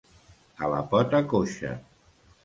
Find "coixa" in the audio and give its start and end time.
1.33-1.75